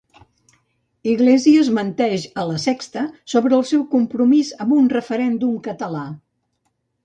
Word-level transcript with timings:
Iglesias 1.11 1.69
menteix 1.79 2.25
a 2.43 2.47
La 2.53 2.57
Sexta 2.65 3.05
sobre 3.35 3.61
el 3.61 3.69
seu 3.75 3.87
compromís 3.95 4.53
amb 4.67 4.77
un 4.81 4.93
referèndum 4.99 5.57
català. 5.73 6.05